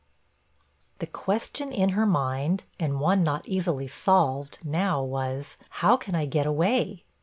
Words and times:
The 0.97 1.05
question 1.05 1.71
in 1.71 1.89
her 1.89 2.07
mind, 2.07 2.63
and 2.79 2.99
one 2.99 3.21
not 3.21 3.47
easily 3.47 3.87
solved, 3.87 4.57
now 4.63 5.03
was, 5.03 5.57
'How 5.69 5.95
can 5.95 6.15
I 6.15 6.25
get 6.25 6.47
away?' 6.47 7.03